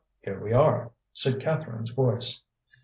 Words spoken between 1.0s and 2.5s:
said Catherine's voice.